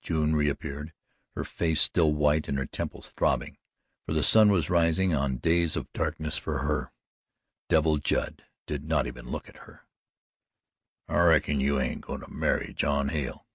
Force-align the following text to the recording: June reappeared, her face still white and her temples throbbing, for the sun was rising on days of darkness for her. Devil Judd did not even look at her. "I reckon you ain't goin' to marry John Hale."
June 0.00 0.36
reappeared, 0.36 0.92
her 1.34 1.42
face 1.42 1.80
still 1.80 2.12
white 2.12 2.46
and 2.46 2.56
her 2.56 2.66
temples 2.66 3.10
throbbing, 3.16 3.58
for 4.06 4.12
the 4.12 4.22
sun 4.22 4.48
was 4.52 4.70
rising 4.70 5.12
on 5.12 5.38
days 5.38 5.74
of 5.74 5.92
darkness 5.92 6.38
for 6.38 6.58
her. 6.60 6.92
Devil 7.68 7.98
Judd 7.98 8.44
did 8.68 8.84
not 8.84 9.08
even 9.08 9.32
look 9.32 9.48
at 9.48 9.56
her. 9.66 9.88
"I 11.08 11.18
reckon 11.24 11.58
you 11.58 11.80
ain't 11.80 12.02
goin' 12.02 12.20
to 12.20 12.30
marry 12.30 12.72
John 12.74 13.08
Hale." 13.08 13.48